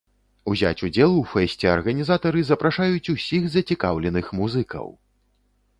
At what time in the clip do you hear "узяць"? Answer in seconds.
0.51-0.83